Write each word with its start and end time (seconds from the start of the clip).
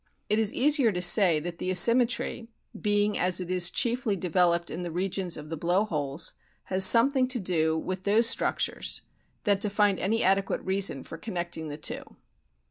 It 0.29 0.39
is 0.39 0.51
easier 0.51 0.91
to 0.93 0.99
say 0.99 1.39
that 1.41 1.59
the 1.59 1.69
asym 1.69 2.01
metry, 2.01 2.47
being, 2.81 3.19
as 3.19 3.39
it 3.39 3.51
is, 3.51 3.69
chiefly 3.69 4.15
developed 4.15 4.71
in 4.71 4.81
the 4.81 4.89
regions 4.91 5.37
of 5.37 5.51
the 5.51 5.57
blow 5.57 5.83
holes, 5.83 6.33
has 6.63 6.83
something 6.83 7.27
to 7.27 7.39
do 7.39 7.77
with 7.77 8.03
those 8.03 8.27
structures, 8.27 9.03
than 9.43 9.59
to 9.59 9.69
find 9.69 9.99
any 9.99 10.23
adequate 10.23 10.61
reason 10.61 11.03
for 11.03 11.19
con 11.19 11.35
necting 11.35 11.69
the 11.69 11.77
two. 11.77 12.15